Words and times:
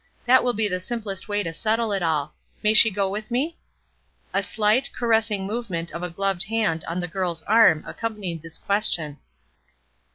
That 0.25 0.43
will 0.43 0.53
be 0.53 0.67
the 0.67 0.79
simplest 0.79 1.29
way 1.29 1.43
to 1.43 1.53
settle 1.53 1.91
it 1.91 2.01
all. 2.01 2.33
May 2.63 2.73
she 2.73 2.89
go 2.89 3.07
with 3.07 3.29
me?" 3.29 3.59
A 4.33 4.41
slight, 4.41 4.89
caressing 4.93 5.45
movement 5.45 5.91
of 5.91 6.01
a 6.01 6.09
gloved 6.09 6.45
hand 6.45 6.83
on 6.87 6.99
the 6.99 7.07
girl's 7.07 7.43
arm 7.43 7.83
accompanied 7.85 8.41
this 8.41 8.57
question. 8.57 9.19